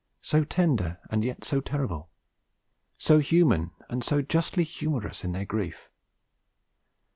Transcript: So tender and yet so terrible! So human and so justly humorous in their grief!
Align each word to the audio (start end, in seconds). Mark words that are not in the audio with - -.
So 0.23 0.43
tender 0.43 0.97
and 1.11 1.23
yet 1.23 1.43
so 1.43 1.61
terrible! 1.61 2.09
So 2.97 3.19
human 3.19 3.69
and 3.87 4.03
so 4.03 4.23
justly 4.23 4.63
humorous 4.63 5.23
in 5.23 5.31
their 5.31 5.45
grief! 5.45 5.91